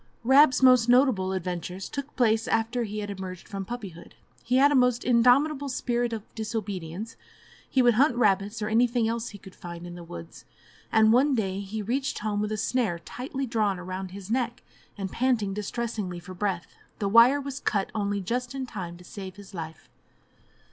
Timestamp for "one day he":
11.13-11.83